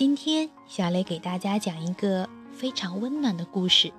[0.00, 3.92] 今天，小雷给大家讲一个非常温暖的故事，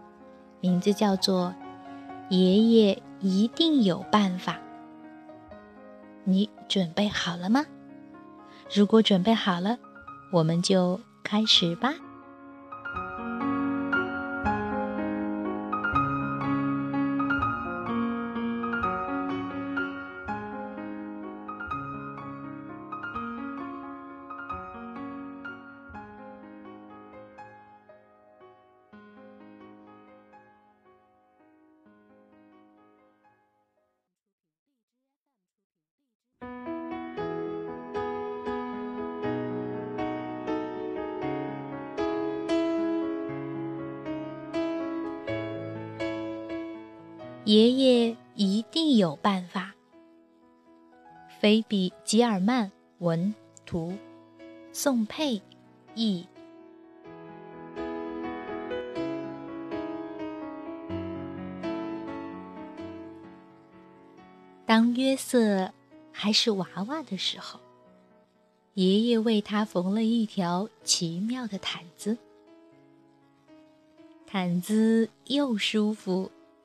[0.59, 1.53] 名字叫做
[2.35, 4.53] 《爷爷一定有办法》。
[6.23, 7.67] 你准备好了吗？
[8.73, 9.77] 如果准备好了，
[10.33, 11.93] 我们就开始吧。
[47.43, 49.73] 爷爷一定有办法。
[51.39, 53.33] 菲比·吉尔曼文
[53.65, 53.97] 图，
[54.71, 55.41] 宋佩
[55.95, 56.27] 译。
[64.67, 65.73] 当约瑟
[66.11, 67.59] 还是娃娃的时候，
[68.75, 72.15] 爷爷为他缝了一条奇妙的毯子。
[74.27, 76.31] 毯子又舒服。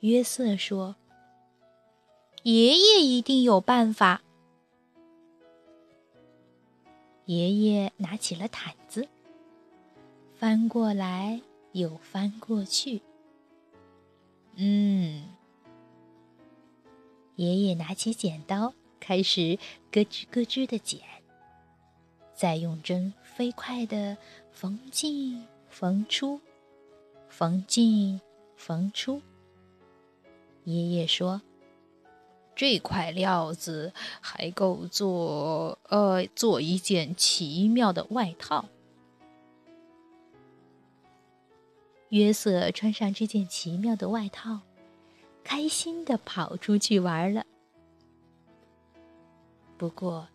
[0.00, 0.94] 约瑟说
[2.44, 4.22] ：“爷爷一定有办法。”
[7.26, 9.08] 爷爷拿起了毯子，
[10.34, 11.42] 翻过来
[11.72, 13.02] 又翻过去。
[14.54, 15.24] 嗯，
[17.36, 19.58] 爷爷拿起剪刀，开始
[19.90, 21.00] 咯吱咯吱的剪，
[22.34, 24.16] 再用针飞快的
[24.50, 26.40] 缝进缝出，
[27.28, 28.20] 缝进
[28.56, 29.20] 缝出。
[30.68, 31.40] 爷爷说
[32.54, 35.78] ：“这块料子还够做……
[35.88, 38.66] 呃，做一件奇妙的外套。”
[42.10, 44.60] 约瑟穿上这件奇妙的外套，
[45.42, 47.46] 开心的跑出去玩了。
[49.78, 50.28] 不过，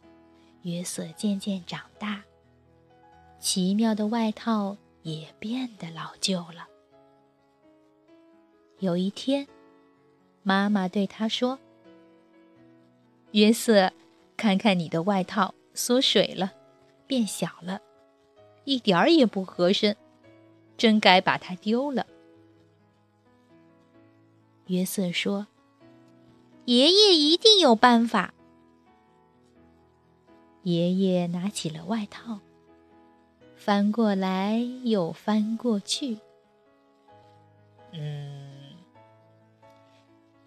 [0.64, 2.24] 约瑟渐渐长大，
[3.40, 6.68] 奇妙的外套也变得老旧了。
[8.80, 9.48] 有一天。
[10.44, 11.58] 妈妈对他说
[13.32, 13.92] ：“约瑟，
[14.36, 16.52] 看看你的外套缩水了，
[17.08, 17.82] 变小了，
[18.66, 19.96] 一点儿也不合身，
[20.78, 22.06] 真该把它丢了。”
[24.68, 25.48] 约瑟说
[26.66, 28.34] ：“爷爷一定有办法。”
[30.64, 32.40] 爷爷拿起了外套，
[33.56, 36.20] 翻过来又翻过去。
[37.92, 38.33] 嗯。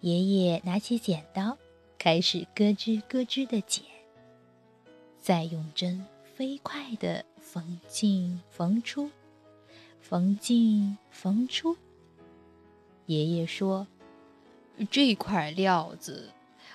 [0.07, 1.57] 爷爷拿起剪刀，
[1.97, 3.83] 开始咯吱咯吱的剪，
[5.19, 9.11] 再用针飞快的缝进缝出，
[9.99, 11.75] 缝进缝出。
[13.07, 13.85] 爷爷说
[14.89, 16.29] ：“这块料子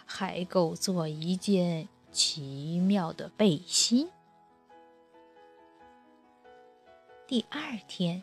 [0.04, 4.10] 还够做一件奇妙的背心。”
[7.26, 8.22] 第二天。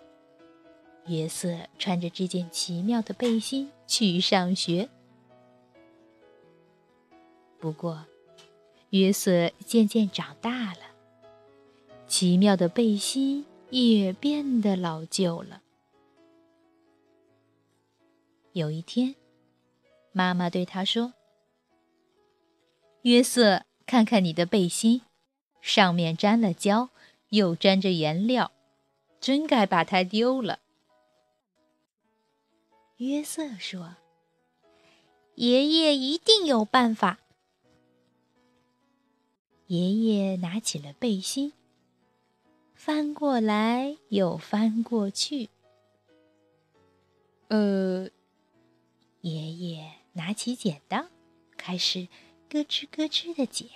[1.07, 4.88] 约瑟穿着这件奇妙的背心去上学。
[7.59, 8.06] 不过，
[8.91, 10.79] 约瑟渐渐长大了，
[12.07, 15.61] 奇妙的背心也变得老旧了。
[18.53, 19.15] 有一天，
[20.11, 21.13] 妈妈对他说
[23.03, 25.01] ：“约瑟，看看你的背心，
[25.61, 26.89] 上面沾了胶，
[27.29, 28.51] 又沾着颜料，
[29.19, 30.59] 真该把它丢了。”
[32.97, 33.97] 约瑟说
[35.35, 37.19] ：“爷爷一定有办法。
[39.69, 41.54] 爷爷拿起了背心，
[42.74, 45.50] 翻过来又翻过去。
[47.50, 48.10] 呃，
[49.21, 51.06] 爷爷拿起剪刀，
[51.56, 52.07] 开始
[52.50, 53.69] 咯吱咯吱的剪，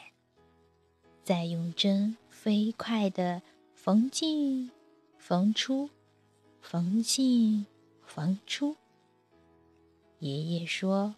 [1.23, 3.43] 再用针飞快的
[3.75, 4.71] 缝进、
[5.19, 5.91] 缝出、
[6.59, 7.67] 缝进、
[8.03, 8.77] 缝出。
[10.17, 11.13] 爷爷说：“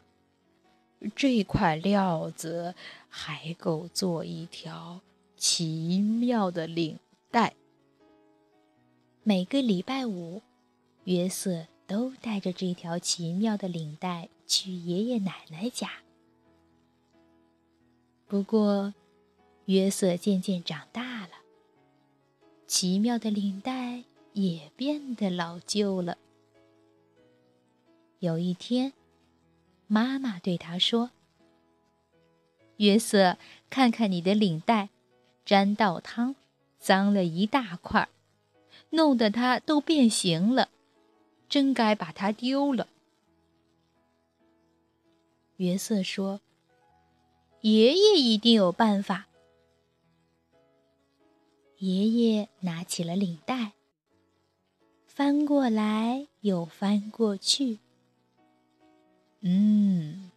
[1.16, 2.74] 这块料子
[3.10, 5.02] 还够做一条
[5.38, 6.98] 奇妙的领
[7.30, 7.54] 带。”
[9.24, 10.42] 每个礼拜五，
[11.04, 11.68] 约瑟。
[11.88, 15.88] 都带着这条奇妙的领带去爷爷奶奶家。
[18.28, 18.96] 不过，
[19.66, 21.30] 约瑟渐渐长大了，
[22.66, 24.04] 奇妙的领带
[24.34, 26.18] 也变得老旧了。
[28.18, 28.92] 有一天，
[29.88, 31.12] 妈妈对他说
[32.78, 33.38] ：“约瑟，
[33.70, 34.90] 看看你的领带，
[35.46, 36.36] 沾到汤，
[36.80, 38.10] 脏了一大块，
[38.90, 40.70] 弄得它都变形了。”
[41.48, 42.88] 真该把它丢了。
[45.58, 46.42] 约瑟说
[47.62, 49.28] ：“爷爷一定有办法。”
[51.78, 53.74] 爷爷拿起了领带，
[55.06, 57.80] 翻过来又翻过去。
[59.48, 60.32] 嗯，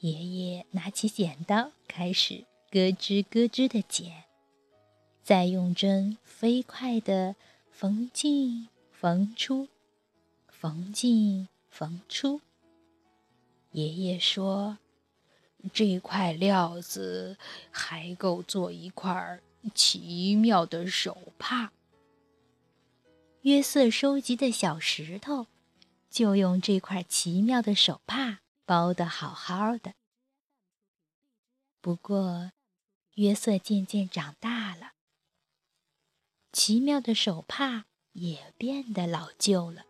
[0.00, 4.24] 爷爷拿起剪刀，开始咯吱咯吱的剪，
[5.22, 7.34] 再用针飞快的
[7.70, 8.68] 缝进。
[8.98, 9.68] 缝出，
[10.48, 12.40] 缝进，缝出。
[13.72, 14.78] 爷爷说
[15.72, 17.36] ：“这块料子
[17.70, 19.38] 还够做一块
[19.74, 21.72] 奇妙的手帕。”
[23.42, 25.46] 约瑟收集的小石头，
[26.10, 29.94] 就用这块奇妙的手帕包得好好的。
[31.80, 32.52] 不过，
[33.14, 34.92] 约瑟渐渐长大了，
[36.52, 37.86] 奇妙的手帕。
[38.18, 39.84] 也变得老旧了。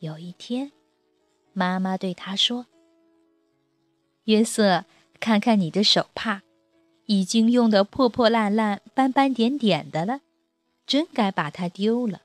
[0.00, 0.70] 有一天，
[1.54, 2.66] 妈妈对他说
[4.24, 4.84] ：“约瑟，
[5.18, 6.42] 看看你的手帕，
[7.06, 10.20] 已经用得破破烂烂、斑斑点点的了，
[10.84, 12.20] 真该把它丢了。”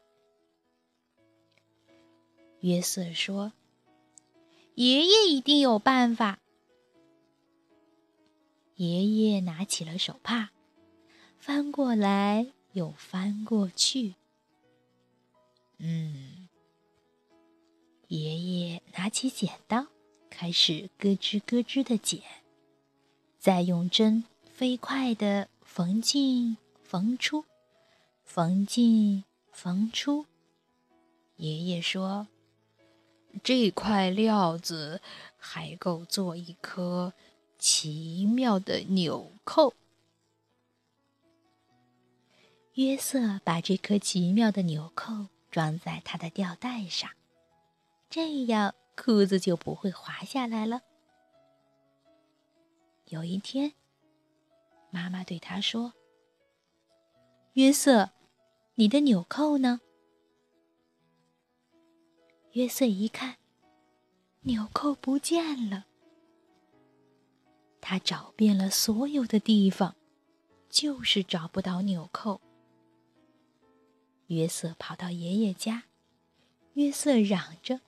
[2.62, 3.54] 约瑟说
[4.75, 6.39] ：“爷爷一定有办法。”
[8.75, 10.50] 爷爷拿起了手帕，
[11.38, 12.54] 翻过来。
[12.74, 14.13] 又翻过去。
[15.80, 16.48] 嗯，
[18.07, 19.88] 爷爷拿起剪刀，
[20.30, 22.21] 开始咯吱咯吱的剪，
[23.39, 27.45] 再用针飞快的缝进、缝出、
[28.24, 30.27] 缝进、缝出。
[31.38, 32.27] 爷爷说
[33.44, 35.01] ：“这块料子
[35.38, 37.13] 还够做一颗
[37.57, 39.74] 奇妙的纽扣。”
[42.75, 47.10] 约瑟把这颗奇妙的纽扣装在他的吊带上，
[48.07, 50.81] 这样裤子就不会滑下来了。
[53.06, 53.74] 有一天，
[54.92, 55.94] 妈妈对他说
[57.54, 58.12] ：“约瑟，
[58.75, 59.81] 你的纽扣呢？”
[62.54, 63.38] 约瑟一看，
[64.42, 65.86] 纽扣不见了。
[67.80, 69.96] 他找遍了所有的地方，
[70.70, 72.42] 就是找不到纽扣。
[74.27, 75.84] 约瑟跑到爷爷家，
[76.74, 77.82] 约瑟嚷着：“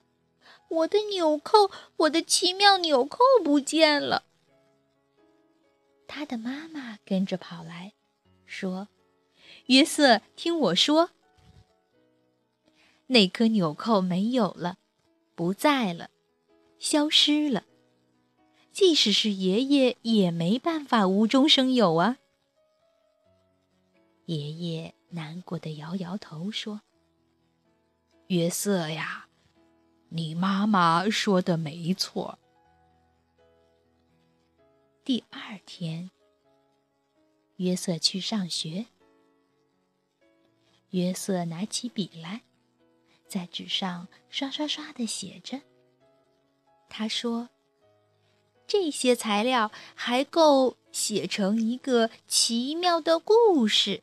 [0.68, 4.24] 我的纽扣，我的奇妙纽扣不见了！”
[6.08, 7.92] 他的妈妈跟着跑来，
[8.46, 8.88] 说
[9.66, 11.10] ：“约瑟，听我说，
[13.10, 14.78] 那颗纽扣没有了，
[15.34, 16.10] 不在了，
[16.78, 17.64] 消失了。
[18.72, 22.18] 即使是爷爷，也没办法无中生有啊。”
[24.26, 24.94] 爷爷。
[25.12, 26.82] 难过的摇摇头说
[28.28, 29.26] ：“约瑟呀，
[30.10, 32.38] 你妈妈说的没错。”
[35.02, 36.12] 第二天，
[37.56, 38.86] 约瑟去上学。
[40.90, 42.42] 约瑟拿起笔来，
[43.30, 45.60] 在纸上刷刷刷的写着。
[46.88, 47.48] 他说
[48.66, 54.02] ：“这些材料还够写成一个奇妙的故事。”